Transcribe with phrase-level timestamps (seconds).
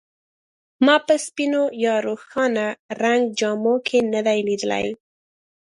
[0.85, 2.67] ما په سپینو یا روښانه
[3.01, 4.87] رنګ جامو کې نه دی لیدلی.